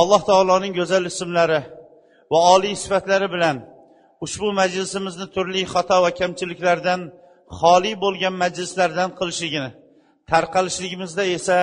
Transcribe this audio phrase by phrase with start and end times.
[0.00, 1.60] alloh taoloning go'zal ismlari
[2.32, 3.56] va oliy sifatlari bilan
[4.24, 7.00] ushbu majlisimizni turli xato va kamchiliklardan
[7.60, 9.70] xoli bo'lgan majlislardan qilishligini
[10.30, 11.58] tarqalishligimizda esa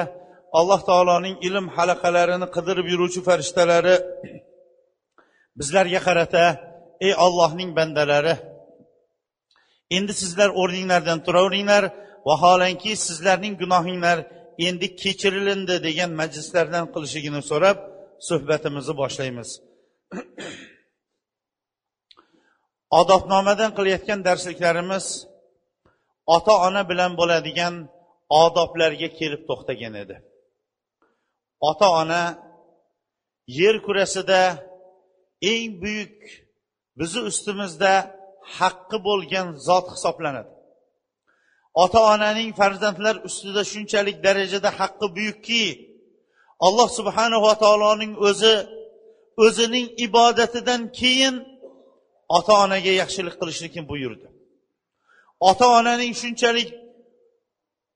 [0.60, 3.96] alloh taoloning ilm halaqalarini qidirib yuruvchi farishtalari
[5.60, 6.46] bizlarga qarata
[7.08, 8.36] ey ollohning bandalari
[9.98, 11.84] endi sizlar o'rninglardan turaveringlar
[12.30, 14.18] vaholanki sizlarning gunohinglar
[14.68, 17.78] endi kechirilindi degan majlislardan qilishligini so'rab
[18.28, 19.50] suhbatimizni boshlaymiz.
[23.00, 25.06] Odobnomadan qilayotgan darsliklarimiz
[26.36, 27.74] ota ona bilan bo'ladigan
[28.44, 30.16] odoblarga kelib to'xtagan edi.
[31.70, 32.24] Ota ona
[33.60, 34.42] yer kurasida
[35.52, 36.18] eng buyuk
[37.00, 37.94] bizni ustimizda
[38.58, 40.52] haqqi bo'lgan zot hisoblanadi.
[41.84, 45.64] Ota onaning farzandlar ustida shunchalik darajada haqqi buyukki
[46.66, 48.56] alloh subhanava taoloning o'zi
[49.46, 51.36] o'zining ibodatidan keyin
[52.38, 54.28] ota onaga yaxshilik qilishlikni buyurdi?
[55.50, 56.70] Ota onaning shunchalik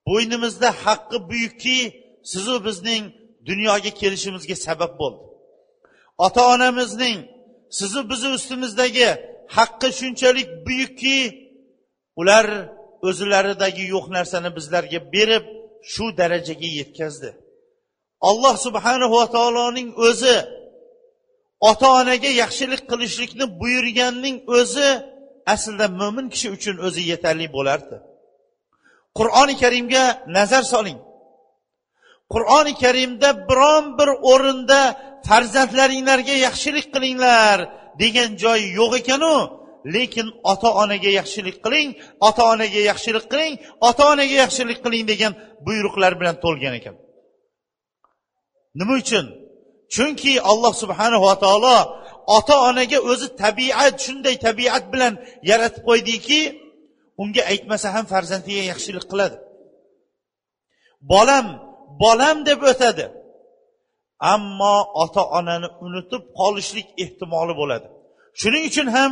[0.07, 1.77] bo'ynimizda haqqi buyukki
[2.31, 3.03] sizu bizning
[3.49, 5.23] dunyoga kelishimizga sabab bo'ldi.
[6.25, 7.17] Ota onamizning
[7.79, 9.09] sizu bizni ustimizdagi
[9.57, 11.17] haqqi shunchalik buyukki
[12.19, 12.47] ular
[13.07, 15.43] o'zlaridagi yo'q narsani bizlarga berib
[15.91, 17.29] shu darajaga yetkazdi.
[18.29, 20.37] Alloh subhanahu va taoloning o'zi
[21.69, 24.89] ota onaga yaxshilik qilishlikni buyurganning o'zi
[25.53, 27.95] aslida mo'min kishi uchun o'zi yetarli bo'lardi.
[29.17, 30.03] Qur'oni karimga
[30.37, 30.99] nazar soling.
[32.33, 34.81] Qur'oni karimda biron bir o'rinda
[35.27, 37.57] farzandlaringlarga yaxshilik qilinglar
[38.01, 39.35] degan joyi yo'q ekanu
[39.95, 41.89] lekin ota onaga yaxshilik qiling
[42.27, 43.53] ota onaga yaxshilik qiling
[43.89, 45.33] ota onaga yaxshilik qiling degan
[45.67, 46.95] buyruqlar bilan to'lgan ekan.
[48.79, 49.25] Nima uchun?
[49.95, 51.77] Chunki alloh subhanahu va taolo
[52.37, 55.13] ota onaga o'zi tabiat shunday tabiat bilan
[55.49, 56.39] yaratib qo'ydiki
[57.21, 59.37] unga aytmasa ham farzandiga yaxshilik qiladi.
[61.11, 61.45] Bolam
[62.03, 63.05] bolam deb o'tadi.
[64.33, 67.87] Ammo ota onani unutib qolishlik ehtimoli bo'ladi.
[68.41, 69.11] Shuning uchun ham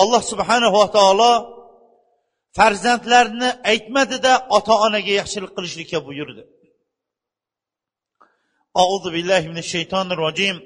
[0.00, 1.32] alloh subhanahu va taolo
[2.58, 6.42] farzandlarni aytmadida ota onaga yaxshilik qilishlikka buyurdi.
[8.77, 10.57] أعوذ بالله من الشيطان الرجيم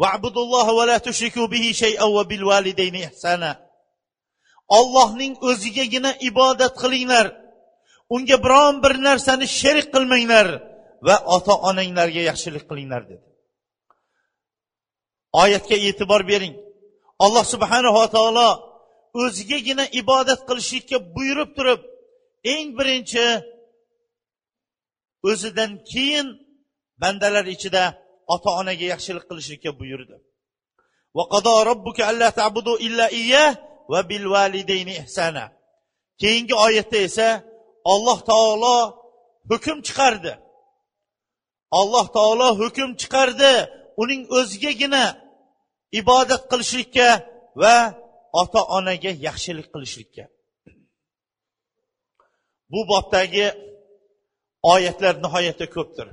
[0.00, 3.68] واعبدوا الله ولا تشركوا به شيئا وبالوالدين إحسانا
[4.78, 7.26] ollohning o'zigagina ibodat qilinglar
[8.14, 10.46] unga biron bir narsani sherik qilmanglar
[11.06, 13.26] va ota onanglarga yaxshilik qilinglar dedi
[15.42, 16.54] oyatga e'tibor bering
[17.24, 18.48] alloh subhanava taolo
[19.22, 21.80] o'zigagina ibodat qilishlikka buyurib turib
[22.54, 23.26] eng birinchi
[25.30, 26.26] o'zidan keyin
[27.01, 27.83] bandalar ichida
[28.33, 30.15] ota onaga yaxshilik qilishlikka buyurdi.
[33.91, 35.45] Va bil validayni ihsana.
[36.21, 37.27] Keyingi oyatda esa
[37.93, 38.77] alloh taolo
[39.51, 40.33] hukm chiqardi.
[41.79, 43.53] Alloh taolo hukm chiqardi
[44.01, 45.03] uning o'zigagina
[45.99, 47.07] ibodat qilishlikka
[47.61, 47.75] va
[48.41, 50.23] ota onaga yaxshilik qilishlikka.
[52.71, 53.47] Bu bobdagi
[54.73, 56.07] oyatlar nihoyatda ko'pdir.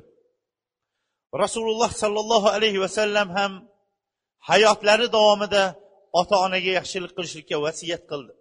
[1.43, 3.51] rasululloh sollallohu alayhi vasallam ham
[4.49, 5.63] hayotlari davomida
[6.19, 8.33] ota onaga yaxshilik qilishlikka vasiyat qildi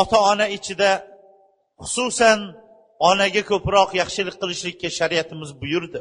[0.00, 0.90] ota ona ichida
[1.82, 2.38] xususan
[3.10, 6.00] onaga ko'proq yaxshilik qilishlikka shariatimiz buyurdi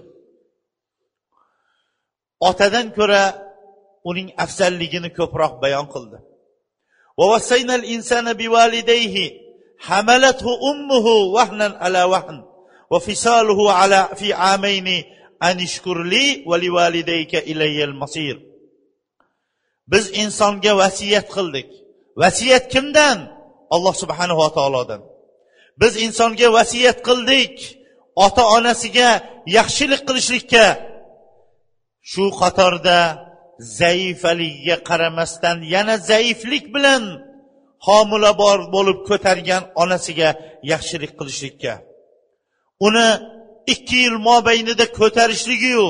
[2.50, 3.24] otadan ko'ra
[4.10, 6.19] uning afzalligini ko'proq bayon qildi
[9.80, 11.06] حملته أمه
[11.36, 12.38] وهنا على وهن
[12.94, 14.99] va fisaluhu ala fi amayni
[15.49, 18.37] anishkurli va livalidayka ilayyal masir
[19.93, 21.69] biz insonga vasiyat qildik.
[22.23, 23.19] Vasiyat kimdan?
[23.75, 25.02] Alloh subhanahu va taolodan
[25.81, 27.55] biz insonga vasiyat qildik.
[28.26, 29.11] Ota onasiga
[29.56, 30.67] yaxshilik qilishlikka.
[32.11, 32.99] Shu qatorda
[33.81, 37.02] zaifaligiga qaramasdan yana zaiflik bilan
[37.87, 40.29] homila bor bo'lib ko'targan onasiga
[40.73, 41.73] yaxshilik qilishlikka.
[42.87, 43.09] Uni
[43.73, 45.88] ikki yil mobaynida ko'tarishligiyu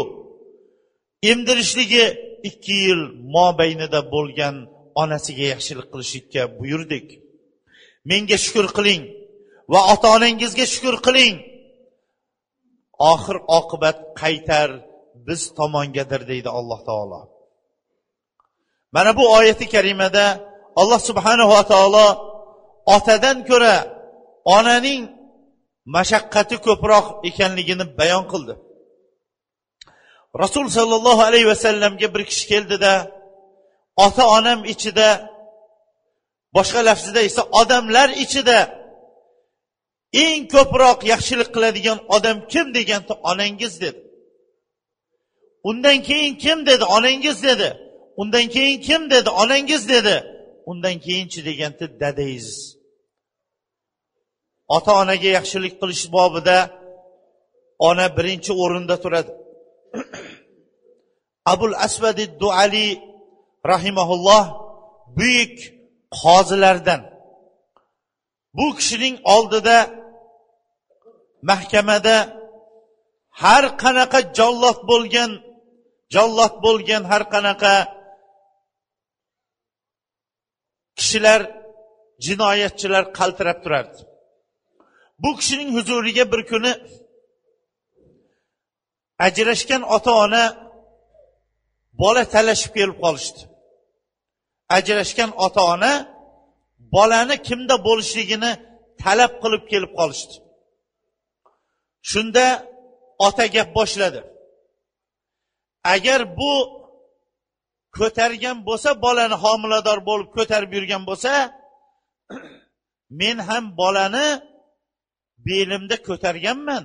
[1.31, 2.05] emdirishligi
[2.49, 3.03] ikki yil
[3.37, 4.57] mobaynida bo'lgan
[5.03, 7.07] onasiga yaxshilik qilishlikka buyurdik.
[8.11, 9.03] Menga shukur qiling
[9.73, 11.35] va ota onangizga shukur qiling.
[13.13, 14.69] Oxir oqibat qaytar
[15.27, 17.21] biz tomongadir deydi alloh taolo.
[18.95, 20.27] Mana bu oyati karimada
[20.81, 22.09] alloh subhanava taolo
[22.97, 23.77] otadan ko'ra
[24.57, 25.03] onaning
[25.97, 28.55] mashaqqati ko'proq ekanligini bayon qildi.
[30.43, 32.93] Rasul sollallohu alayhi vasallamga bir kishi keldida
[33.97, 35.09] ota onam ichida
[36.57, 38.59] boshqa lafzida esa odamlar ichida
[40.25, 44.01] eng ko'proq yaxshilik qiladigan odam kim deganda onangiz dedi.
[45.69, 47.69] Undan keyin kim dedi onangiz dedi.
[48.17, 50.17] Undan keyin kim dedi onangiz dedi.
[50.71, 52.49] Undan keyinchi deganda dadangiz
[54.77, 56.59] ota onaga yaxshilik qilish bobida
[57.89, 59.33] ona birinchi o'rinda turadi.
[61.53, 62.89] Abul asvadi duali
[63.73, 64.45] rahimaulloh
[65.17, 65.57] buyuk
[66.21, 67.01] qozilardan.
[68.57, 69.79] Bu kishining oldida
[71.51, 72.17] mahkamada
[73.43, 75.31] har qanaqa jollot bo'lgan
[76.15, 77.75] jollot bo'lgan har qanaqa
[80.99, 81.41] kishilar
[82.27, 84.01] jinoyatchilar qaltirab turardi.
[85.23, 86.73] Bu kishining huzuriga bir kuni
[89.27, 90.45] ajrashgan ota ona
[92.01, 93.41] bola talashib kelib qolishdi.
[94.77, 95.93] Ajrashgan ota ona
[96.95, 98.51] bolani kimda bo'lishligini
[99.03, 100.35] talab qilib kelib qolishdi.
[102.11, 102.47] Shunda
[103.27, 104.21] ota gap boshladi.
[105.95, 106.53] Agar bu
[107.99, 111.33] ko'targan bo'lsa bolani homilador bo'lib ko'tarib yurgan bo'lsa
[113.21, 114.27] men ham bolani
[115.47, 116.85] belimda ko'targanman.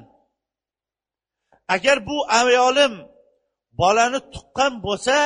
[1.76, 2.94] Agar bu ayolim
[3.80, 5.18] bolani tuqqan bo'lsa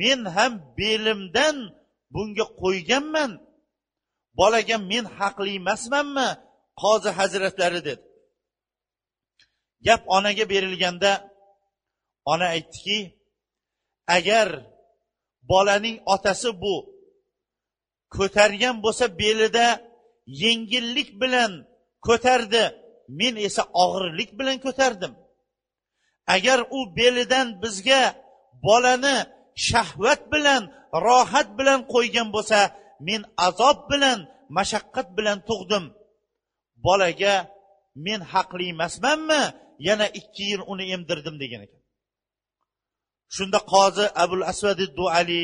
[0.00, 1.56] men ham belimdan
[2.12, 3.30] bunga qo'yganman.
[4.38, 6.28] Bolaga men haqli emasmanmi
[6.80, 8.02] qozi hazratlari dedi.
[9.86, 11.12] Gap onaga berilganda
[12.32, 12.98] ona aytdiki
[14.16, 14.48] agar
[15.50, 16.76] bolaning otasi bu
[18.16, 19.66] ko'targan bo'lsa belida
[20.42, 21.52] yengillik bilan
[22.06, 22.64] ko'tardi.
[23.20, 25.12] Men esa og'irlik bilan ko'tardim.
[26.34, 28.02] Agar u belidan bizga
[28.66, 29.16] bolani
[29.68, 30.62] shahvat bilan
[31.06, 32.60] rohat bilan qo'ygan bo'lsa
[33.08, 34.18] men azob bilan
[34.56, 35.84] mashaqqat bilan tug'dim.
[36.86, 37.34] Bolaga
[38.06, 39.42] men haqli emasmanmi?
[39.88, 41.82] Yana ikki yil uni emdirdim degan ekan.
[43.34, 45.42] Shunda qozi abul asvadi duali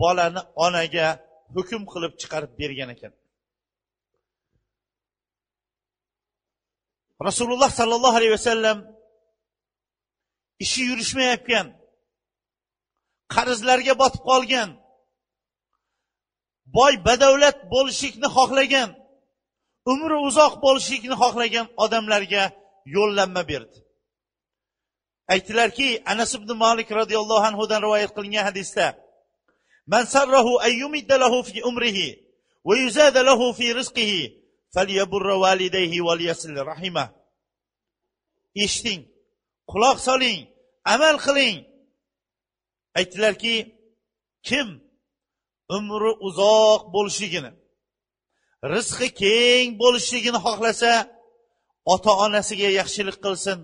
[0.00, 1.06] bolani onaga
[1.54, 3.12] hukm qilib chiqarib bergan ekan.
[7.26, 8.78] Rasululloh sollallohu alayhi vasallam
[10.64, 11.66] ishi yurishmayotgan
[13.34, 14.68] qarzlarga botib qolgan
[16.76, 18.88] boy badavlat bo'lishlikni xohlagan
[19.92, 22.44] umri uzoq bo'lishlikni xohlagan odamlarga
[22.96, 23.78] yo'llanma berdi.
[25.34, 28.86] Aytdilarki anas ibn molik roziyallohu anhudan rivoyat qilingan hadisda
[29.92, 32.08] man sarrahu ayyumidda lahu fi umrihi
[32.68, 34.22] va yuzada lahu fi rizqihi
[34.74, 36.14] falyaburra validayhi va
[36.70, 37.04] rahima
[38.64, 39.00] eshiting
[39.72, 40.40] quloq soling
[40.94, 41.56] amal qiling
[42.98, 43.54] aytdilarki
[44.48, 44.68] kim
[45.76, 47.50] umri uzoq bo'lishligini
[48.72, 50.92] rizqi keng bo'lishligini xohlasa
[51.94, 53.58] ota onasiga yaxshilik qilsin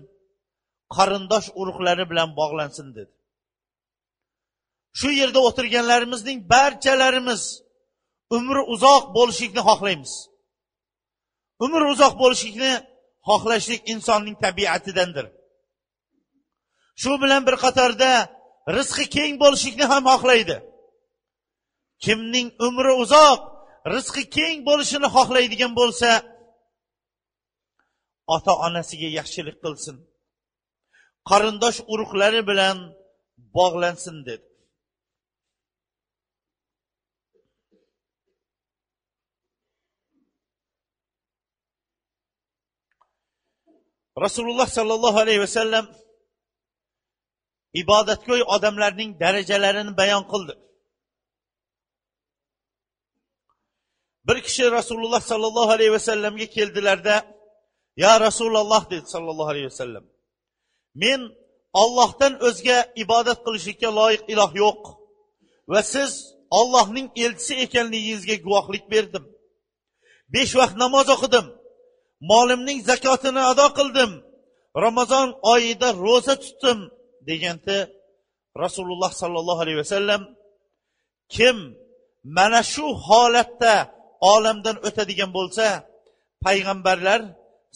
[0.95, 3.13] qarindosh urug'lari bilan bog'lansin dedi
[4.99, 7.41] shu yerda o'tirganlarimizning barchalarimiz
[8.37, 10.13] umri uzoq bo'lishlikni xohlaymiz
[11.65, 12.73] umr uzoq bo'lishlikni
[13.27, 15.25] xohlashlik insonning tabiatidandir.
[17.01, 18.11] Shu bilan bir qatorda
[18.77, 20.57] rizqi keng bo'lishlikni ham xohlaydi.
[22.05, 23.39] Kimning umri uzoq
[23.93, 26.09] rizqi keng bo'lishini xohlaydigan bo'lsa
[28.35, 29.95] ota onasiga yaxshilik qilsin.
[31.29, 32.77] Qarindosh urug'lari bilan
[33.57, 34.45] bog'lansin dedi.
[44.23, 45.85] Rasululloh sollallohu alayhi vasallam
[47.81, 50.53] ibodatgo'y odamlarning darajalarini bayon qildi.
[54.27, 57.15] Bir kishi rasululloh sollallohu alayhi vasallamga keldilarda
[58.03, 60.05] yo rasululloh dedi sollallohu alayhi vasallam
[61.03, 61.21] men
[61.81, 64.81] ollohdan o'zga ibodat qilishlikka loyiq iloh yo'q
[65.71, 66.11] va siz
[66.59, 69.23] ollohning elchisi ekanligingizga guvohlik berdim.
[70.33, 71.45] Besh vaqt namoz o'qidim.
[72.31, 74.11] Molimning zakotini ado qildim.
[74.85, 76.79] Ramazon oyida ro'za tutdim
[77.27, 77.77] deganda
[78.63, 80.21] rasululloh sollallohu alayhi vasallam.
[81.35, 81.57] Kim
[82.37, 83.73] mana shu holatda
[84.33, 85.67] olamdan o'tadigan bo'lsa
[86.43, 87.21] payg'ambarlar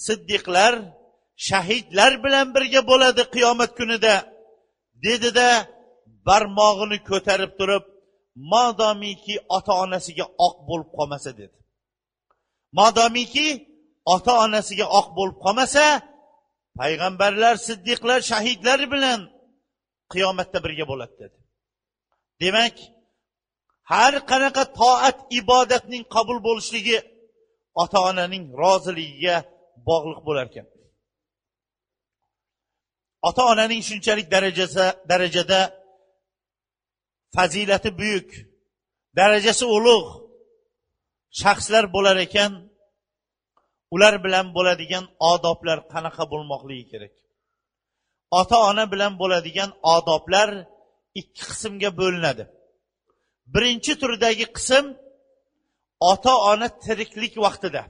[0.05, 0.73] siddiqlar
[1.47, 4.15] shahidlar bilan birga bo'ladi qiyomat kunida
[5.05, 5.49] dedida
[6.27, 7.83] barmog'ini ko'tarib turib
[8.51, 11.57] modomiki ota onasiga oq bo'lib qolmasa dedi.
[12.79, 13.47] Modomiki
[14.13, 15.85] ota onasiga oq bo'lib qolmasa
[16.79, 19.19] payg'ambarlar siddiqlar shahidlar bilan
[20.11, 21.37] qiyomatda birga bo'ladi dedi.
[22.41, 22.75] Demak
[23.91, 26.97] har qanaqa toat ibodatning qabul bo'lishligi
[27.83, 29.35] ota onaning roziligiga
[29.89, 30.67] bog'liq bo'lar ekan.
[33.27, 35.61] Ota onaning shunchalik darajasi darajada
[37.35, 38.29] fazilati buyuk
[39.19, 40.09] darajasi ulug'
[41.41, 42.51] shaxslar bo'lar ekan
[43.95, 47.13] ular bilan bo'ladigan odoblar qanaqa bo'lmoqligi kerak?
[48.39, 50.49] Ota ona bilan bo'ladigan odoblar
[51.21, 52.43] ikki qismga bo'linadi.
[53.53, 54.85] Birinchi turdagi qism
[56.11, 57.83] ota ona tiriklik vaqtida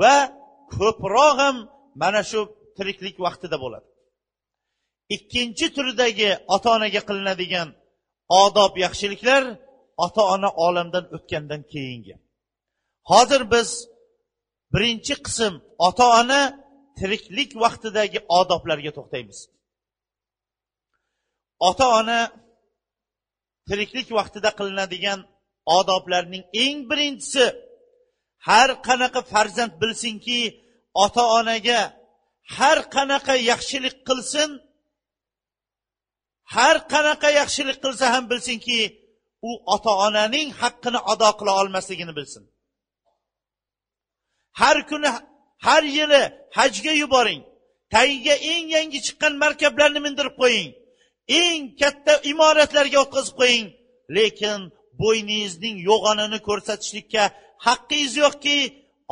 [0.00, 0.14] va
[0.74, 1.56] ko'proq ham
[2.02, 2.40] mana shu
[2.76, 3.88] tiriklik vaqtida bo'ladi.
[5.16, 7.68] Ikkinchi turdagi ota onaga qilinadigan
[8.44, 9.42] odob yaxshiliklar
[10.04, 12.14] ota ona olamdan o'tgandan keyingi.
[13.10, 13.68] Hozir biz
[14.72, 15.54] birinchi qism
[15.88, 16.40] ota ona
[16.98, 19.38] tiriklik vaqtidagi odoblarga to'xtaymiz.
[21.68, 22.20] Ota ona
[23.68, 25.20] tiriklik vaqtida qilinadigan
[25.78, 27.46] odoblarning eng birinchisi
[28.48, 30.40] har qanaqa farzand bilsinki
[31.04, 31.80] ota onaga
[32.56, 34.50] har qanaqa yaxshilik qilsin
[36.54, 38.78] har qanaqa yaxshilik qilsa ham bilsinki
[39.48, 42.42] u ota onaning haqqini ado qila olmasligini bilsin.
[44.60, 45.10] Har kuni
[45.66, 46.22] har yili
[46.56, 47.42] hajga yuboring.
[47.94, 50.70] Tagiga eng yangi chiqqan markablarni mindirib qo'ying.
[51.40, 53.66] Eng katta imoratlarga o'tkazib qo'ying.
[54.16, 54.60] Lekin
[55.00, 57.24] bo'yningizning yo'g'onini ko'rsatishlikka
[57.66, 58.58] haqqingiz yo'qki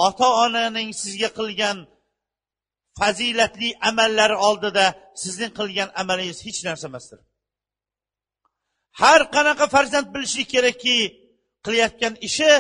[0.07, 1.79] ota onaning sizga qilgan
[2.99, 4.87] fazilatli amallari oldida
[5.23, 7.19] sizning qilgan amalingiz hech narsa emasdir.
[9.01, 10.97] Har qanaqa farzand bilishi kerakki
[11.65, 12.51] qilayotgan ishi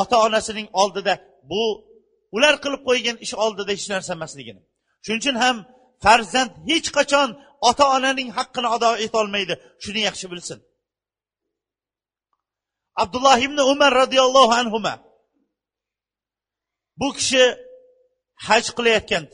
[0.00, 1.14] ota onasining oldida.
[1.50, 1.62] Bu
[2.36, 4.62] ular qilib qo'ygan ish oldida hech narsa emasligini.
[5.04, 5.56] Shuning uchun ham
[6.04, 7.28] farzand hech qachon
[7.68, 9.54] ota onaning haqqini ado etolmaydi.
[9.84, 10.58] Shuni yaxshi bilsin.
[13.02, 14.78] Abdulloh ibn umar roziyallohu anhu
[17.00, 17.44] bu kishi
[18.46, 19.24] haj qilayotgan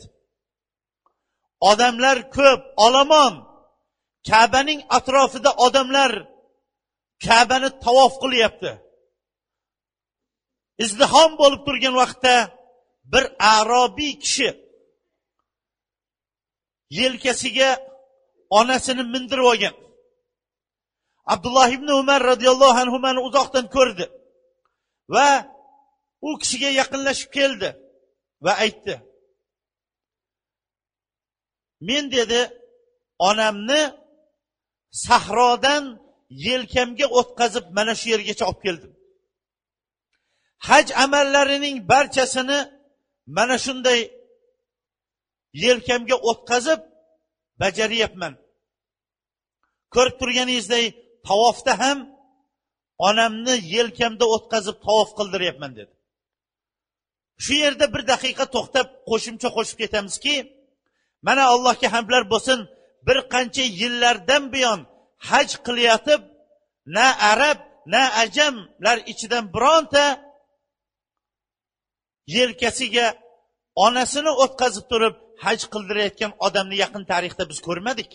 [1.71, 3.35] odamlar ko'p olomon.
[4.28, 6.12] Kabaning atrofida odamlar
[7.26, 8.71] kabani tavof qilyapti.
[10.85, 12.35] Izdihom bo'lib turgan vaqtda
[13.12, 13.25] bir
[13.57, 14.49] arobiy kishi
[16.99, 17.71] yelkasiga
[18.59, 19.75] onasini mindirib olgan.
[21.33, 24.07] Abdulloh ibn umar roziyallohu anhuni uzoqdan ko'rdi
[25.14, 25.29] va
[26.29, 27.69] u kishiga yaqinlashib keldi
[28.45, 28.95] va aytdi
[31.88, 32.40] men dedi
[33.29, 33.83] onamni
[35.07, 35.85] sahrodan
[36.47, 38.93] yelkamga o'tkazib mana shu yergacha olib keldim.
[40.69, 42.59] Haj amallarining barchasini
[43.37, 44.01] mana shunday
[45.65, 46.81] yelkamga o'tkazib
[47.61, 48.35] bajaryapman.
[49.95, 50.85] Ko'rib turganingizdek
[51.29, 51.99] tavofda ham
[53.09, 55.93] onamni yelkamda o'tkazib tavof qildiryapman dedi.
[57.45, 60.37] Shu yerda bir daqiqa to'xtab qo'shimcha qo'shib ketamizki
[61.27, 62.59] mana allohga hamdlar bo'lsin
[63.07, 64.81] bir qancha yillardan buyon
[65.29, 66.23] haj qilayotib
[66.97, 67.59] na arab
[67.93, 70.05] na ajamlar ichidan bironta
[72.37, 73.07] yelkasiga
[73.75, 78.11] onasini o'tkazib turib haj qildirayotgan odamni yaqin tarixda biz ko'rmadik.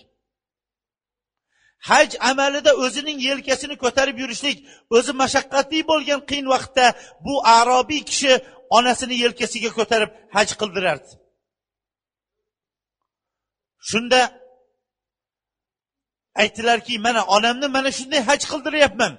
[1.89, 4.57] Haj amalida o'zining yelkasini ko'tarib yurishlik
[4.97, 6.85] o'zi mashaqqatli bo'lgan qiyin vaqtda
[7.25, 8.33] bu arobiy kishi
[8.77, 11.11] onasini yelkasiga ko'tarib haj qildirardi.
[13.89, 14.21] Shunda
[16.41, 19.13] aytdilarki mana onamni mana shunday haj qildiryapman.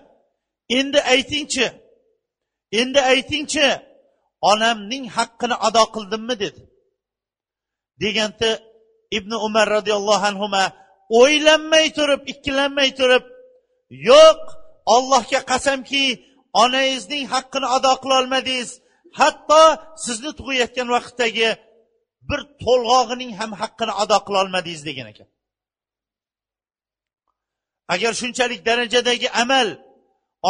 [0.78, 1.66] Endi aytingchi
[2.80, 3.66] endi aytingchi
[4.50, 6.62] onamning haqqini ado qildimmi dedi.
[8.02, 8.50] Deganda
[9.18, 10.46] ibn umar roziyallohu anhu
[11.20, 13.24] o'ylanmay turib ikkilanmay turib
[14.10, 14.40] yo'q
[14.94, 16.04] ollohga qasamki
[16.62, 18.70] onangizning haqqini ado qilolmadingiz
[19.18, 19.62] hatto
[20.04, 21.48] sizni tug'ayotgan vaqtdagi
[22.28, 25.28] bir to'lg'og'ining ham haqqini ado qilolmadingiz degan ekan.
[27.94, 29.68] Agar shunchalik darajadagi amal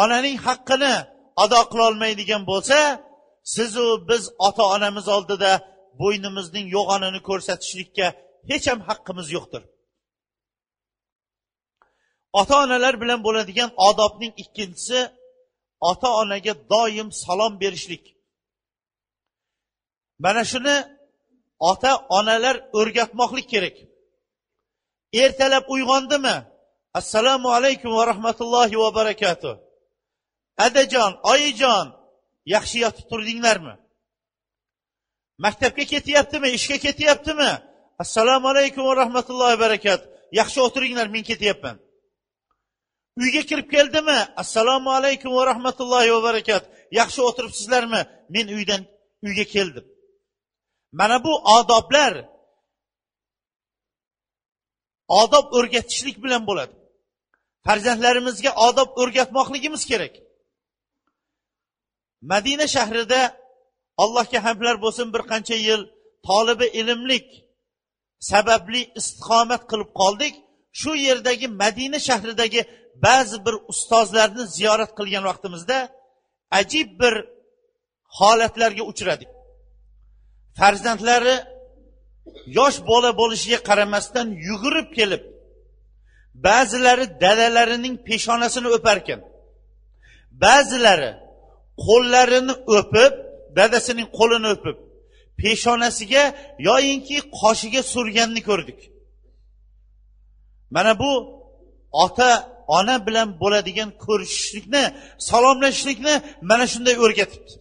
[0.01, 0.93] onaning haqqini
[1.43, 2.79] ado qilolmaydigan bo'lsa
[3.55, 5.51] sizu biz ota onamiz oldida
[6.01, 8.07] bo'ynimizning yo'g'onini ko'rsatishlikka
[8.49, 9.63] hech ham haqqimiz yo'qdir.
[12.39, 14.99] Ota onalar bilan bo'ladigan odobning ikkinchisi
[15.89, 18.03] ota onaga doim salom berishlik.
[20.23, 20.75] Mana shuni
[21.71, 23.75] ota onalar o'rgatmoqlik kerak.
[25.23, 26.35] Ertalab uyg'ondimi?
[26.99, 29.53] Assalomu alaykum va rahmatullohi va barakatuh.
[30.65, 31.85] Adajon oyijon
[32.53, 33.73] yaxshi yotib turdinglarmi?
[35.45, 36.47] Maktabga ketyaptimi?
[36.57, 37.51] Ishga ketyaptimi?
[38.03, 41.75] Assalomu alaykum va rahmatullohi va barakatuh yaxshi o'tiringlar men ketyapman.
[43.21, 44.19] Uyga kirib keldimi?
[44.43, 46.63] Assalomu alaykum va rahmatullohi va barakat.
[46.99, 48.01] Yaxshi o'tiribsizlarmi?
[48.29, 48.81] Men uydan
[49.25, 49.85] uyga keldim.
[50.99, 52.13] Mana bu odoblar
[55.21, 56.73] odob o'rgatishlik bilan bo'ladi.
[57.65, 60.13] Farzandlarimizga odob o'rgatmoqligimiz kerak.
[62.31, 63.21] Madina shahrida
[64.03, 65.81] allohga hamdlar bo'lsin bir qancha yil
[66.27, 67.27] tolibi ilmlik
[68.31, 70.33] sababli istiqomat qilib qoldik.
[70.79, 72.61] Shu yerdagi madina shahridagi
[73.05, 75.77] ba'zi bir ustozlarni ziyorat qilgan vaqtimizda
[76.59, 77.13] ajib bir
[78.19, 79.29] holatlarga uchradik.
[80.59, 81.35] Farzandlari
[82.57, 85.23] yosh bola bo'lishiga qaramasdan yugurib kelib
[86.47, 89.19] ba'zilari dadalarining peshonasini o'parkan
[90.43, 91.11] ba'zilari
[91.85, 93.13] qo'llarini o'pib
[93.57, 94.77] dadasining qo'lini o'pib
[95.41, 96.23] peshonasiga
[96.69, 98.79] yoyinki qoshiga surganini ko'rdik.
[100.75, 101.11] Mana bu
[102.03, 102.29] ota
[102.77, 104.83] ona bilan bo'ladigan ko'rishishlikni
[105.29, 106.13] salomlashishlikni
[106.49, 107.53] mana shunday o'rgatibdi.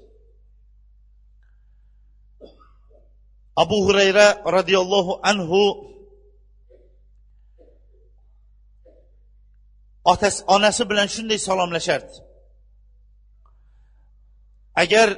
[3.63, 5.61] Abu hurayra roziyallohu anhu
[10.13, 12.26] otasi onasi bilan shunday salomlashardi.
[14.83, 15.09] Agar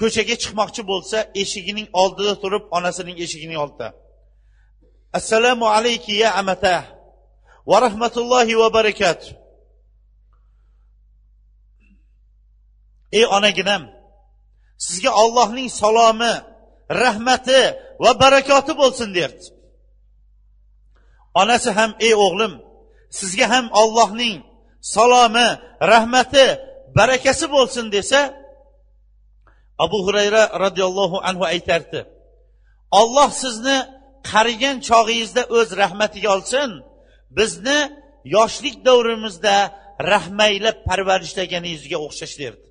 [0.00, 3.88] ko'chaga chiqmoqchi bo'lsa eshigining oldida turib onasining eshigining oldida.
[5.18, 6.76] Assalomu alayki ya amata
[7.70, 9.28] va rahmatullohi va barakatuh
[13.18, 13.82] ey onaginam
[14.86, 16.34] sizga ollohning salomi
[17.02, 17.62] rahmati
[18.02, 19.44] va barakoti bo'lsin derdi
[21.40, 22.52] onasi ham ey o'g'lim
[23.18, 24.36] sizga ham ollohning
[24.94, 25.48] salomi
[25.92, 26.46] rahmati
[26.96, 28.20] barakasi bo'lsin desa
[29.84, 32.00] abu hurayra roziyallohu anhu aytardi
[33.00, 33.76] olloh sizni
[34.30, 36.70] qarigan chog'ingizda o'z rahmatiga olsin
[37.38, 37.78] bizni
[38.36, 39.56] yoshlik davrimizda
[40.12, 42.66] rahmaylab parvarishlaganingizga o'xshash derdi.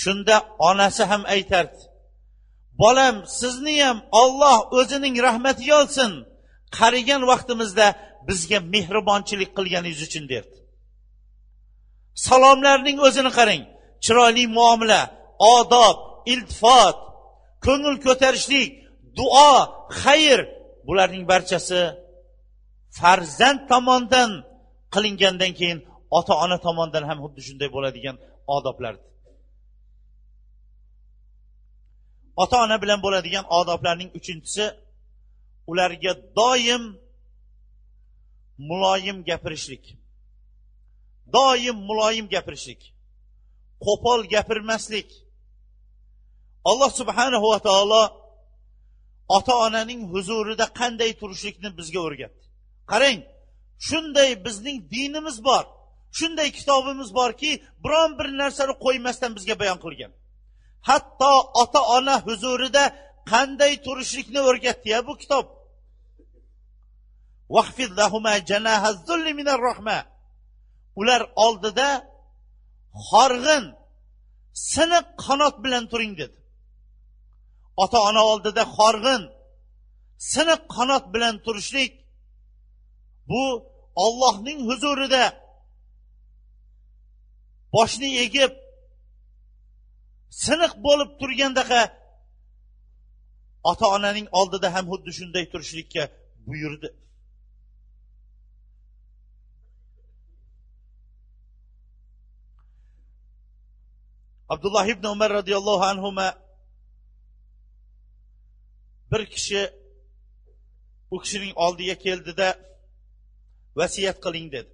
[0.00, 0.36] Shunda
[0.70, 1.82] onasi ham aytardi
[2.82, 6.10] bolam sizni ham olloh o'zining rahmatiga olsin
[6.78, 7.86] qarigan vaqtimizda
[8.28, 10.56] bizga mehribonchilik qilganingiz uchun derdi.
[12.26, 13.62] Salomlarning o'zini qarang.
[14.04, 15.00] Chiroyli muomala
[15.56, 15.96] odob
[16.32, 16.96] iltifot
[17.64, 18.70] ko'ngil ko'tarishlik
[19.18, 19.52] duo
[20.02, 20.40] xayr.
[20.88, 21.80] Bularning barchasi
[22.98, 24.30] farzand tomonidan
[24.94, 25.78] qilingandan keyin
[26.18, 28.16] ota ona tomonidan ham xuddi shunday bo'ladigan
[28.56, 29.14] odoblardir
[32.42, 34.64] ota ona bilan bo'ladigan odoblarning uchinchisi
[35.70, 36.84] ularga doim
[38.68, 39.84] muloyim gapirishlik.
[41.32, 42.94] Doim muloyim gapirishlik
[43.86, 45.08] qo'pol gapirmaslik.
[46.70, 48.02] Alloh subhanahu va taolo
[49.36, 52.44] ota onaning huzurida qanday turishlikni bizga o'rgatdi.
[52.90, 53.18] Qarang
[53.88, 55.64] shunday bizning dinimiz bor
[56.18, 57.50] shunday kitobimiz borki
[57.84, 60.12] biron bir narsani qo'ymasdan bizga bayon qilgan.
[60.88, 61.32] Hatto
[61.62, 62.84] ota ona huzurida
[63.32, 65.46] qanday turishlikni o'rgatdiya bu kitob?
[71.00, 71.88] Ular oldida
[73.08, 73.64] horg'in
[74.72, 76.38] siniq qanot bilan turing dedi.
[77.82, 79.22] Ota ona oldida horg'in
[80.32, 81.92] siniq qanot bilan turishlik
[83.30, 83.42] bu
[84.04, 85.24] ollohning huzurida
[87.74, 88.52] boshni egib
[90.44, 91.82] siniq bo'lib turgandaqa
[93.70, 96.02] ota onaning oldida ham xuddi shunday turishlikka
[96.48, 96.88] buyurdi.
[104.48, 106.08] Abdulloh ibn umar roziyallohu anhu
[109.10, 109.70] bir kishi
[111.10, 112.48] u kishining oldiga keldida
[113.78, 114.72] vasiyat qiling dedi.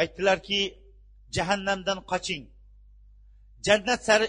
[0.00, 0.60] Aytdilarki
[1.36, 2.44] jahannamdan qoching.
[3.66, 4.26] Jannat sari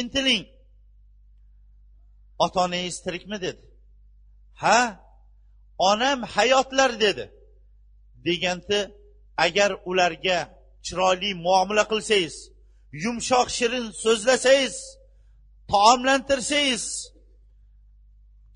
[0.00, 0.44] intiling.
[2.44, 3.62] Ota onangiz tirikmi dedi.
[4.62, 4.78] Ha
[5.78, 7.24] onam hayotlar dedi
[8.24, 8.78] deganda
[9.36, 10.38] agar ularga
[10.86, 12.34] chiroyli muomala qilsangiz
[13.04, 14.76] yumshoq shirin so'zlasangiz
[15.72, 16.84] taomlantirsangiz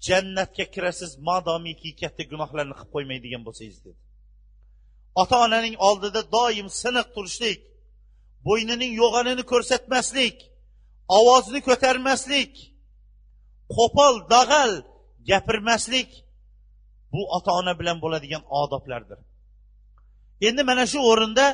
[0.06, 3.98] jannatga kirasiz madomiki katta gunohlarni qilib qo'ymaydigan bo'lsangiz dedi.
[5.22, 7.60] Ota onaning oldida doim siniq turishlik
[8.46, 10.36] bo'ynining yo'g'onini ko'rsatmaslik
[11.18, 12.52] ovozni ko'tarmaslik
[13.76, 14.72] qo'pol dag'al
[15.30, 16.10] gapirmaslik
[17.12, 19.18] bu ota ona bilan bo'ladigan odoblardir.
[20.46, 21.46] Endi mana shu o'rinda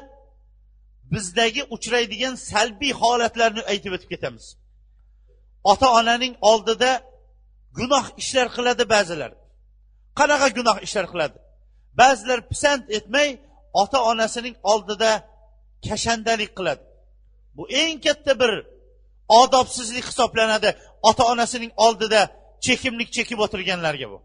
[1.12, 4.44] bizdagi uchraydigan salbiy holatlarni aytib o'tib ketamiz.
[5.72, 6.90] Ota onaning oldida
[7.78, 9.32] gunoh ishlar qiladi ba'zilar.
[10.18, 11.36] Qanaqa gunoh ishlar qiladi?
[12.00, 13.28] Ba'zilar pisand etmay
[13.82, 15.10] ota onasining oldida
[15.86, 16.84] kashandalik qiladi.
[17.56, 18.52] Bu eng katta bir
[19.40, 20.70] odobsizlik hisoblanadi
[21.08, 22.20] ota onasining oldida
[22.64, 24.18] chekimlik chekib o'tirganlarga bu.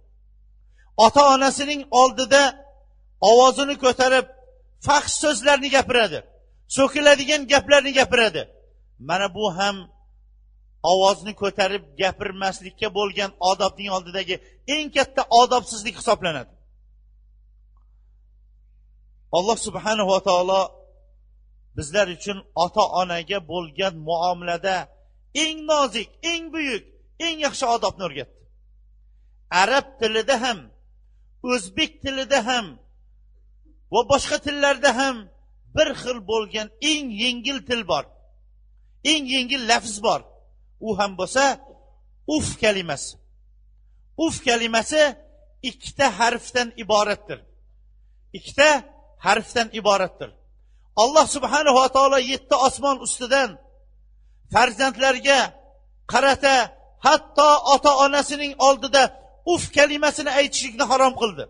[1.05, 2.41] Ota onasining oldida
[3.29, 4.25] ovozini ko'tarib
[4.85, 6.19] faxsh so'zlarni gapiradi.
[6.77, 8.41] So'kiladigan gaplarni gapiradi.
[9.09, 9.75] Mana bu ham
[10.91, 14.35] ovozni ko'tarib gapirmaslikka bo'lgan odobning oldidagi
[14.75, 16.53] eng katta odobsizlik hisoblanadi.
[19.37, 20.61] Alloh subhanava taolo
[21.77, 24.77] bizlar uchun ota onaga bo'lgan muomalada
[25.43, 26.83] eng nozik eng buyuk
[27.25, 28.39] eng yaxshi odobni o'rgatdi.
[29.61, 30.59] Arab tilida ham
[31.51, 32.65] o'zbek tilida ham
[33.93, 35.15] va boshqa tillarda ham
[35.75, 38.05] bir xil bo'lgan eng yengil til bor.
[39.11, 40.21] Eng yengil lafz bor.
[40.87, 41.45] U ham bo'lsa
[42.35, 43.13] uf kalimasi.
[44.25, 45.03] Uf kalimasi
[45.69, 47.39] ikkita harfdan iboratdir.
[48.37, 48.69] Ikkita
[49.25, 50.29] harfdan iboratdir.
[51.03, 53.49] Alloh subhanava taolo yetti osmon ustidan
[54.53, 55.39] farzandlarga
[56.11, 56.55] qarata
[57.05, 59.03] hatto ota onasining oldida
[59.53, 61.43] uf kalimasini aytishlikni harom qildi.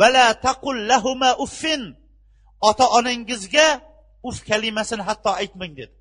[0.00, 1.82] Vala taqul lahuma uffin.
[2.68, 3.68] Ota onangizga
[4.28, 5.94] uf kalimasini hatto aytmang dedi.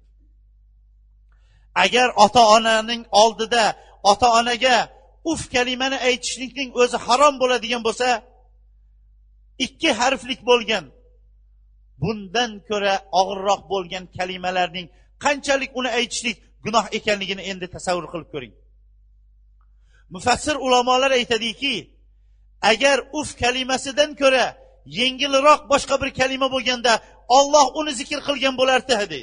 [1.83, 3.65] Agar ota onaning oldida
[4.11, 4.75] ota onaga
[5.31, 8.07] uf kalimani aytishlikning o'zi harom bo'ladigan bo'lsa
[9.65, 10.85] ikki harflik bo'lgan
[12.01, 14.87] bundan ko'ra og'irroq bo'lgan kalimalarning
[15.23, 18.53] qanchalik uni aytishlik gunoh ekanligini endi tasavvur qilib ko'ring.
[20.15, 21.73] Mufassir ulamolar aytadiki
[22.71, 24.45] agar uf kalimasidan ko'ra
[24.99, 26.93] yengilroq boshqa bir kalima bo'lganda
[27.37, 29.21] olloh uni zikr qilgan bo'lardi deydi.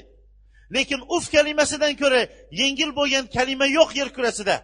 [0.74, 2.22] Lekin uf kalimasidan ko'ra
[2.60, 4.56] yengil bo'lgan kalima yo'q yer kurasida.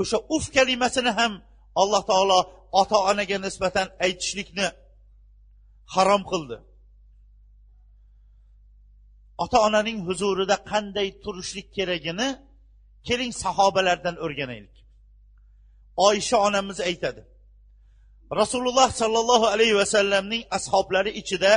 [0.00, 1.32] O'sha uf kalimasini ham
[1.82, 2.38] alloh taolo
[2.80, 4.66] ota onaga nisbatan aytishlikni
[5.94, 6.56] harom qildi.
[9.44, 12.28] Ota onaning huzurida qanday turishlik keragini
[13.08, 14.76] keling sahobalardan o'rganaylik.
[16.08, 17.22] Oysha onamiz aytadi.
[18.30, 21.52] Rasululloh sollallohu alayhi vasallamning ashoblari ichida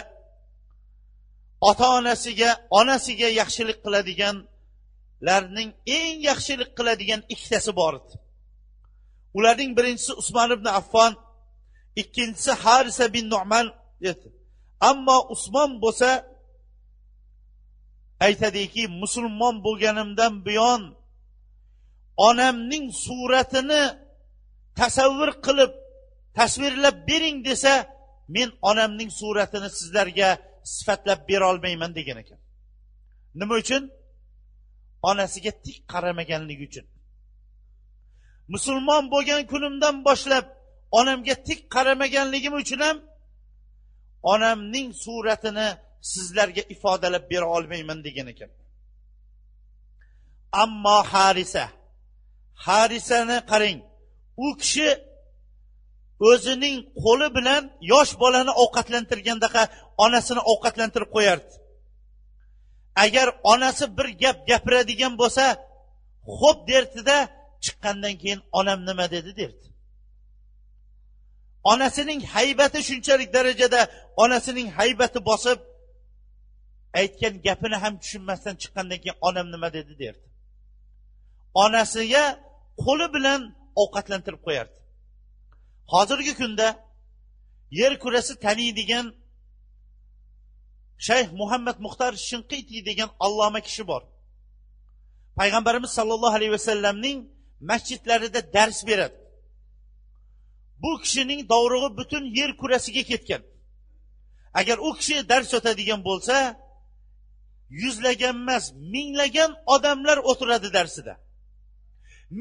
[1.61, 8.15] ota onasiga onasiga yaxshilik qiladiganlarning eng yaxshilik qiladigan ikkitasi bor edi.
[9.37, 11.13] Ularning birinchisi usmon ibn affon
[12.01, 13.65] ikkinchisi harisa bin numan
[14.11, 14.27] edi.
[14.89, 16.09] Ammo usmon bo'lsa
[18.27, 20.81] aytadiki musulmon bo'lganimdan buyon
[22.27, 23.83] onamning suratini
[24.79, 25.71] tasavvur qilib
[26.39, 27.73] tasvirlab bering desa
[28.35, 30.29] men onamning suratini sizlarga
[30.75, 32.39] sifatlab berolmayman degan ekan.
[33.39, 33.83] Nima uchun?
[35.09, 36.85] Onasiga tik qaramaganligi uchun.
[38.53, 40.45] Musulmon bo'lgan kunimdan boshlab
[40.99, 42.97] onamga tik qaramaganligim uchun ham
[44.33, 45.67] onamning suratini
[46.11, 48.51] sizlarga ifodalab bera olmayman degan ekan.
[50.63, 51.65] Ammo harisa
[52.65, 53.79] harisani qarang
[54.45, 54.87] u kishi
[56.27, 59.63] o'zining qo'li bilan yosh bolani ovqatlantirgandaqa
[60.05, 61.53] onasini ovqatlantirib qo'yardi.
[63.05, 65.45] Agar onasi bir gap gapiradigan bo'lsa
[66.39, 67.17] xo'p derdida
[67.63, 69.65] chiqqandan keyin onam nima dedi derdi.
[71.71, 73.81] Onasining haybati shunchalik darajada
[74.23, 75.59] onasining haybati bosib
[76.99, 80.25] aytgan gapini ham tushunmasdan chiqqandan keyin onam nima dedi derdi.
[81.63, 82.23] Onasiga
[82.83, 83.41] qo'li bilan
[83.81, 84.77] ovqatlantirib qo'yardi.
[85.93, 86.67] Hozirgi kunda
[87.79, 89.05] yer kurasi taniydigan
[91.07, 94.01] shayx muhammad muxtar shinqiti degan alloma kishi bor.
[95.39, 97.17] Payg'ambarimiz sollallohu alayhi vasallamning
[97.69, 99.17] masjidlarida dars beradi.
[100.83, 103.41] Bu kishining dovrug'i butun yer kurasiga ketgan.
[104.59, 106.35] Agar u kishi dars o'tadigan bo'lsa
[107.81, 111.13] yuzlagan emas minglagan odamlar o'tiradi darsida.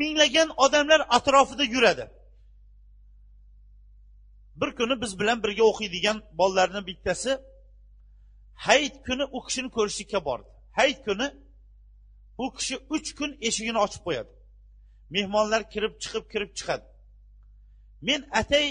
[0.00, 2.04] Minglagan odamlar atrofida yuradi.
[4.60, 7.32] Bir kuni biz bilan birga o'qiydigan bolalarni bittasi
[8.66, 10.48] hayit kuni u kishini ko'rishlikka bordi.
[10.78, 11.26] Hayit kuni
[12.44, 14.30] u kishi uch kun eshigini ochib qo'yadi.
[15.14, 16.86] Mehmonlar kirib chiqib kirib chiqadi.
[18.06, 18.66] Men atay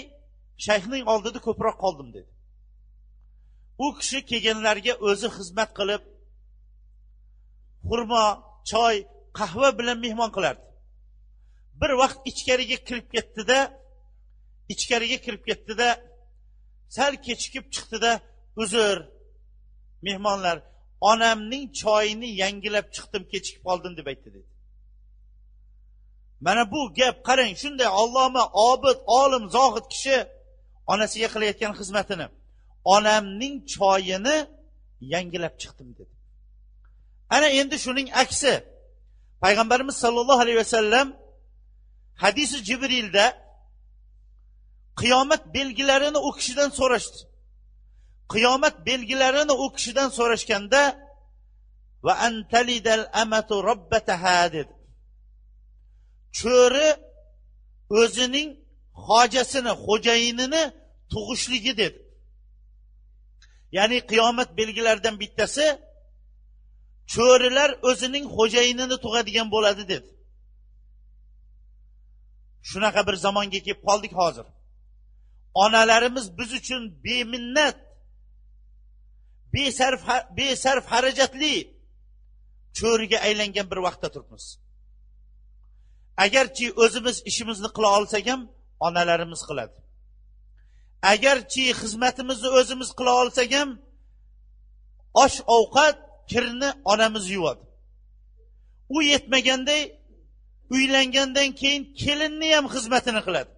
[0.66, 2.30] shayxning oldida ko'proq qoldim dedi.
[3.84, 6.02] U kishi kelganlarga o'zi xizmat qilib
[7.88, 8.24] xurmo
[8.70, 8.96] choy
[9.38, 10.64] qahva bilan mehmon qilardi.
[11.80, 13.58] Bir vaqt ichkariga kirib ketdida
[14.72, 15.88] ichkariga kirib ketdida
[16.96, 18.12] sal kechikib chiqdida
[18.62, 18.96] uzr
[20.06, 20.56] mehmonlar
[21.10, 24.48] onamning choyini yangilab chiqdim kechikib qoldim deb aytdi dedi.
[26.46, 30.16] Mana bu gap qarang shunday alloma obid olim zohid kishi
[30.92, 32.26] onasiga qilayotgan xizmatini
[32.94, 34.36] onamning choyini
[35.12, 36.14] yangilab chiqdim dedi.
[37.34, 38.52] Ana endi shuning aksi.
[39.42, 41.06] Payg'ambarimiz sollallohu alayhi vasallam
[42.22, 43.24] hadisi jibrilda
[45.00, 47.18] qiyomat belgilarini u kishidan so'rashdi.
[48.32, 50.82] Qiyomat belgilarini u kishidan so'rashganda
[52.06, 54.74] va antalidal amatu robbataha dedi.
[56.40, 56.88] Cho'ri
[58.00, 58.48] o'zining
[59.06, 60.62] hojasini xo'jayinini
[61.12, 61.98] tug'ishligi dedi.
[63.76, 65.66] Ya'ni qiyomat belgilaridan bittasi
[67.14, 70.08] cho'rilar o'zining xo'jayinini tug'adigan bo'ladi dedi.
[72.70, 74.46] Shunaqa bir zamonga kelib qoldik hozir.
[75.54, 77.76] Onalarimiz biz uchun beminnat
[79.54, 80.02] besarf
[80.36, 81.54] besarf xarajatli
[82.78, 84.44] cho'riga aylangan bir vaqtda turibmiz.
[86.24, 88.40] Agarchi o'zimiz ishimizni qila olsak ham
[88.86, 89.76] onalarimiz qiladi.
[91.12, 93.70] Agarchi xizmatimizni o'zimiz qila olsak ham
[95.24, 95.96] osh ovqat
[96.30, 97.64] kirni onamiz yuvadi.
[98.96, 99.82] U yetmaganday
[100.74, 103.52] uylangandan keyin kelinni ham xizmatini qiladi.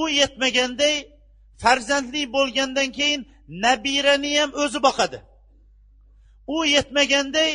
[0.00, 0.96] U yetmaganday
[1.62, 3.20] farzandli bo'lgandan keyin
[3.64, 5.18] nabirani ham o'zi boqadi.
[6.56, 7.50] U yetmaganday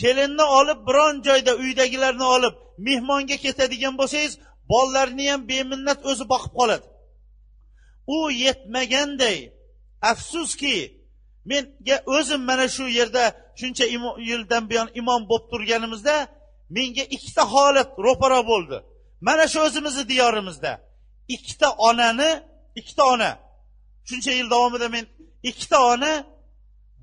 [0.00, 2.54] kelinni olib biron joyda uydagilarni olib
[2.86, 4.32] mehmonga ketadigan bo'lsangiz
[4.70, 6.86] bolalarni ham beminnat o'zi boqib qoladi.
[8.16, 9.38] U yetmaganday
[10.10, 10.76] afsuski
[11.50, 13.24] menga o'zim mana shu yerda
[13.60, 13.84] shuncha
[14.28, 16.16] yildan buyon imom bo'lib turganimizda
[16.76, 18.76] menga ikkita holat ro'para bo'ldi.
[19.26, 20.72] Mana shu o'zimizni diyorimizda.
[21.34, 22.30] Ikkita onani
[22.80, 23.30] ikkita ona.
[24.08, 25.04] Shuncha yil davomida men
[25.50, 26.12] ikkita ona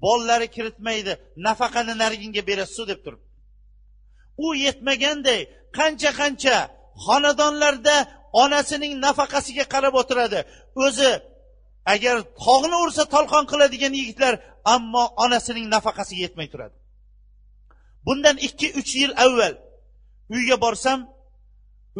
[0.03, 1.13] bolalari kiritmaydi
[1.47, 3.21] nafaqani nariginga berasizu deb turib
[4.37, 5.41] u yetmaganday
[5.77, 6.55] qancha qancha
[7.05, 7.95] xonadonlarda
[8.43, 10.39] onasining nafaqasiga qarab o'tiradi.
[10.85, 11.11] O'zi
[11.93, 14.33] agar tog'ni ursa tolqon qiladigan yigitlar
[14.75, 16.75] ammo onasining nafaqasiga yetmay turadi.
[18.05, 19.53] Bundan ikki uch yil avval
[20.35, 20.99] uyga borsam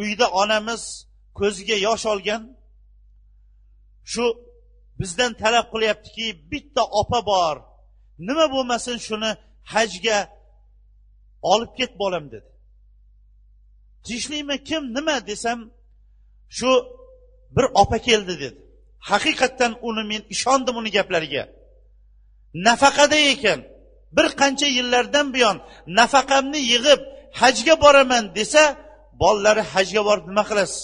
[0.02, 0.82] uyda onamiz
[1.40, 2.42] ko'ziga yosh olgan
[4.12, 4.24] shu
[5.00, 7.56] bizdan talab qilyaptiki bitta opa bor.
[8.28, 9.30] Nima bo'lmasin shuni
[9.72, 10.18] hajga
[11.52, 12.50] olib ket bolam dedi.
[14.06, 15.58] Tinchlikmi kim nima desam
[16.58, 16.70] shu
[17.56, 18.58] bir opa keldi dedi.
[19.10, 21.44] Haqiqatdan uni men ishondim uni gaplariga.
[22.66, 23.60] Nafaqada ekan
[24.16, 25.56] bir qancha yillardan buyon
[25.98, 27.00] nafaqamni yig'ib
[27.40, 28.62] hajga boraman desa
[29.20, 30.80] bolalari hajga borib nima qilasiz?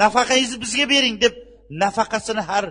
[0.00, 1.34] Nafaqangizni bizga bering deb
[1.82, 2.64] nafaqasini har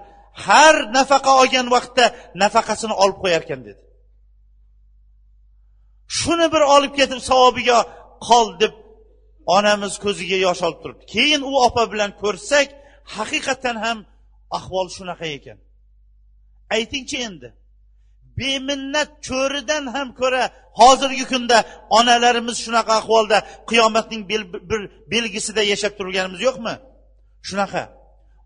[0.45, 2.05] har nafaqa olgan vaqtda
[2.43, 3.81] nafaqasini olib qo'yar ekan dedi.
[6.17, 7.79] Shuni bir olib ketib savobiga
[8.27, 8.73] qol deb
[9.57, 11.03] onamiz ko'ziga yosh olib turibdi.
[11.13, 12.67] Keyin u opa bilan ko'rsak
[13.15, 13.97] haqiqatdan ham
[14.57, 15.57] ahvol shunaqa ekan.
[16.75, 17.49] Aytingchi endi
[18.39, 20.43] beminnat cho'ridan ham ko'ra
[20.81, 21.57] hozirgi kunda
[21.99, 23.37] onalarimiz shunaqa ahvolda
[23.69, 24.81] qiyomatning bir
[25.13, 26.73] belgisida yashab turganimiz yo'qmi?
[27.47, 27.83] Shunaqa.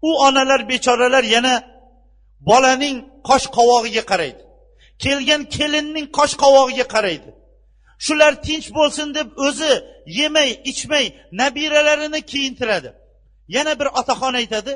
[0.07, 1.55] U onalar bechoralar yana
[2.49, 4.41] bolaning qosh qovog'iga qaraydi.
[5.03, 7.29] Kelgan kelinning qosh qovog'iga qaraydi.
[8.05, 9.73] Shular tinch bo'lsin deb o'zi
[10.19, 11.05] yemay ichmay
[11.41, 12.89] nabiralarini kiyintiradi.
[13.55, 14.73] Yana bir otaxon aytadi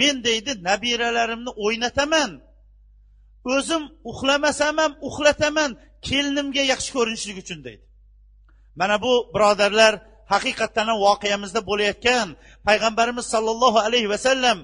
[0.00, 2.30] men deydi nabiralarimni o'ynataman.
[3.54, 5.70] O'zim uxlamasam ham uxlataman
[6.06, 7.84] kelinimga yaxshi ko'rinishlik uchun deydi.
[8.80, 9.92] Mana bu birodarlar
[10.32, 12.26] haqiqatdan ham voqeamizda bo'layotgan
[12.68, 14.58] payg'ambarimiz sollallohu alayhi vasallam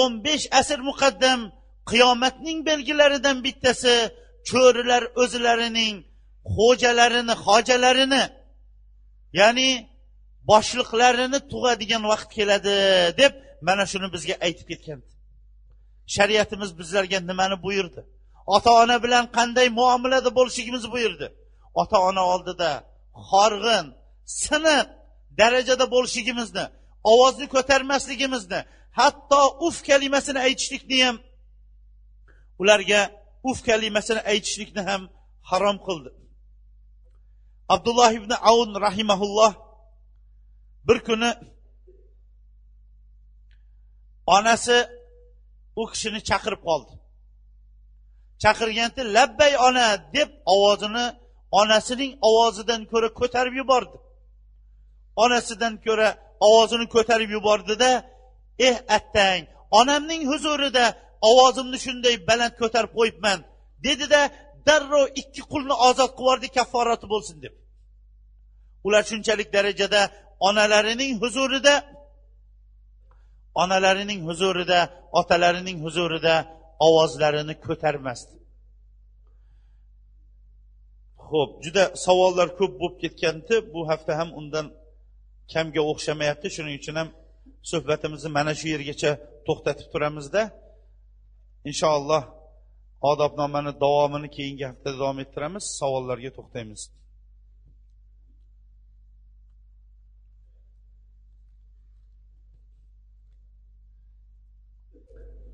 [0.00, 1.40] o'n besh asr muqaddam
[1.90, 3.94] qiyomatning belgilaridan bittasi
[4.50, 5.94] cho'rilar o'zlarining
[6.56, 8.24] xo'jalarini hojalarini
[9.40, 9.70] ya'ni
[10.50, 12.76] boshliqlarini tug'adigan vaqt keladi
[13.20, 13.32] deb
[13.68, 15.00] mana shuni bizga aytib ketgan
[16.16, 18.00] shariatimiz bizlarga nimani buyurdi?
[18.46, 21.26] Ota ona bilan qanday muomalada bo'lishligimizni buyurdi.
[21.80, 22.70] Ota ona oldida
[23.30, 23.86] horg'in
[24.26, 24.86] siniq
[25.38, 26.64] darajada bo'lishligimizni
[27.12, 28.60] ovozni ko'tarmasligimizni
[28.98, 31.16] hatto uf kalimasini aytishlikni ham
[32.60, 33.00] ularga
[33.48, 35.02] uf kalimasini aytishlikni ham
[35.50, 36.10] harom qildi.
[37.74, 39.52] Abdulloh ibn avun rahimaulloh
[40.88, 41.30] bir kuni
[44.36, 44.78] onasi
[45.80, 46.92] u kishini chaqirib qoldi.
[48.42, 49.88] Chaqirganda labbay ona!
[50.16, 51.06] deb ovozini
[51.60, 53.96] onasining ovozidan ko'ra ko'tarib yubordi.
[55.24, 56.08] Onasidan ko'ra
[56.46, 57.90] ovozini ko'tarib yubordida
[58.68, 59.42] eh attang
[59.80, 60.84] onamning huzurida
[61.30, 63.38] ovozimni shunday baland ko'tarib qo'yibman
[63.86, 64.20] dedida
[64.66, 67.54] darrov ikki qulni ozod qilib yubordi kafforati bo'lsin deb.
[68.86, 70.00] Ular shunchalik darajada
[70.48, 71.74] onalarining huzurida
[73.62, 74.78] onalarining huzurida
[75.20, 76.34] otalarining huzurida
[76.86, 78.34] ovozlarini ko'tarmasdi.
[81.30, 83.54] Ho'p juda savollar ko'p bo'lib ketgandi.
[83.72, 84.66] Bu hafta ham undan
[85.52, 86.46] kamga o'xshamayapti.
[86.56, 87.08] Shuning uchun ham
[87.70, 89.10] suhbatimizni mana shu yergacha
[89.46, 90.42] to'xtatib turamizda
[91.70, 92.22] inshaalloh
[93.10, 95.64] odobnomani davomini keyingi haftada davom ettiramiz.
[95.80, 96.82] Savollarga to'xtaymiz.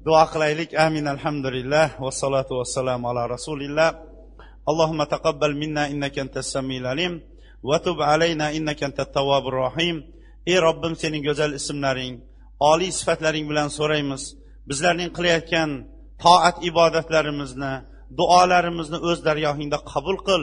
[0.07, 0.71] Duo qilaylik.
[0.87, 1.05] Amin.
[1.15, 1.87] Alhamdulillah.
[2.07, 3.89] Vassalotu vassalamu ala rasulillah.
[4.71, 7.13] Allohumma taqabbal minna innaka antas samiul alim.
[8.59, 8.87] innaka
[9.59, 9.97] rohim.
[10.47, 12.15] Ey robbim sening go'zal ismlaring
[12.71, 14.23] oliy sifatlaring bilan so'raymiz.
[14.69, 15.71] Bizlarning qilayotgan
[16.23, 17.73] toat ibodatlarimizni
[18.19, 20.43] duolarimizni o'z dargohingda qabul qil.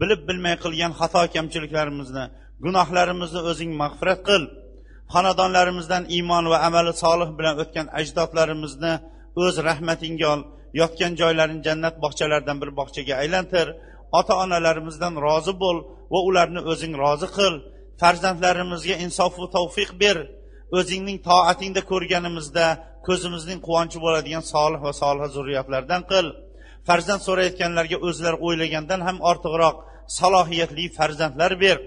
[0.00, 2.24] Bilib bilmay qilgan xato kamchiliklarimizni
[2.64, 4.42] gunohlarimizni o'zing mag'firat qil.
[5.14, 8.92] Xonadonlarimizdan iymon va amali solih bilan o'tgan ajdodlarimizni
[9.42, 10.40] o'z rahmatingga ol.
[10.80, 13.66] Yotgan joylarini jannat bog'chalaridan bir bog'chaga aylantir.
[14.18, 15.78] Ota onalarimizdan rozi bo'l.
[16.12, 17.54] Va ularni o'zing rozi qil.
[18.00, 20.16] Farzandlarimizga insofu tavfiq ber.
[20.78, 22.66] O'zingning toatingda ko'rganimizda
[23.06, 26.26] ko'zimizning quvonchi bo'ladigan solih va soliha zurriyatlardan qil.
[26.88, 29.76] Farzand so'rayotganlarga o'zlari o'ylagandan ham ortiqroq
[30.18, 31.78] salohiyatli farzandlar ber.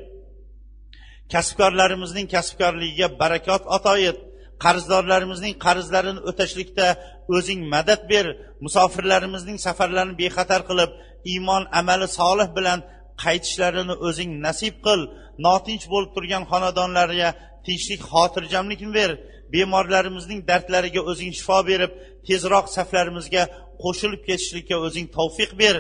[1.33, 4.19] Kasbkorlarimizning kasbkorligiga barakot ato et.
[4.63, 6.87] Qarzdorlarimizning qarzlarini o'tashlikda
[7.35, 8.25] o'zing madad ber.
[8.65, 10.91] Musofirlarimizning safarlarini bexatar qilib
[11.33, 12.79] iymon amali solih bilan
[13.23, 15.01] qaytishlarini o'zing nasib qil
[15.45, 17.29] notinch bo'lib turgan xonadonlarga
[17.65, 19.11] tinchlik xotirjamlikni ber.
[19.53, 21.91] Bemorlarimizning dardlariga o'zing shifo berib
[22.27, 23.43] tezroq saflarimizga
[23.83, 25.75] qo'shilib ketishlikka o'zing tavfiq ber.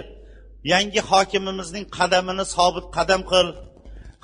[0.73, 3.47] Yangi hokimimizning qadamini sobit qadam qil.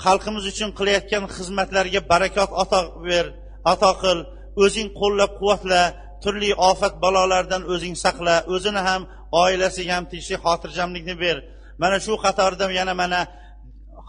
[0.04, 3.26] Xalqimiz uchun qilayotgan xizmatlarga barakot ato ber
[3.74, 4.20] ato qil.
[4.64, 5.82] O'zing qo'llab quvvatla
[6.24, 8.36] turli ofat balolardan o'zing saqla.
[8.56, 9.02] O'zini ham
[9.44, 11.38] oilasiga ham tinchlik xotirjamlikni ber.
[11.82, 13.20] Mana shu qatorda yana mana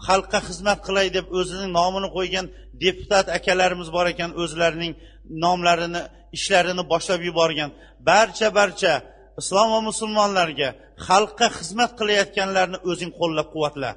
[0.07, 2.45] xalqqa xizmat qilay deb o'zining nomini qo'ygan
[2.83, 4.93] deputat akalarimiz bor ekan o'zlarining
[5.43, 6.01] nomlarini
[6.37, 7.69] ishlarini boshlab yuborgan.
[8.09, 8.93] Barcha barcha
[9.41, 10.69] islom va musulmonlarga
[11.07, 13.89] xalqqa xizmat qilayotganlarni o'zing qo'llab quvvatla.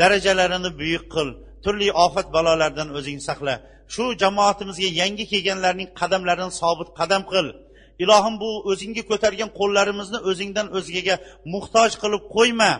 [0.00, 1.28] Darajalarini buyuk qil
[1.64, 3.54] turli ofat balolardan o'zing saqla.
[3.94, 7.46] Shu jamoatimizga yangi kelganlarning qadamlarini sobit qadam qil.
[8.04, 11.16] Ilohim bu o'zingga ko'targan qo'llarimizni o'zingdan o'zgaga
[11.54, 12.72] muhtoj qilib qo'yma.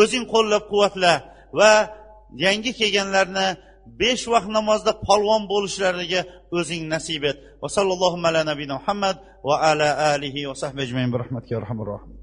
[0.00, 1.12] O'zing qo'llab quvvatla
[1.58, 1.72] va
[2.44, 3.46] yangi kelganlarni
[4.00, 6.20] besh vaqt namozda polvon bo'lishlariga
[6.58, 7.36] o'zing nasib et.
[7.62, 9.16] Va sallallohu ala nabiyina muhammad
[9.48, 11.60] va ala alihi va sahbi ajmain bi rahmatika
[11.92, 12.17] rohim